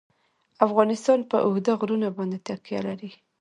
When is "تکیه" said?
2.47-2.79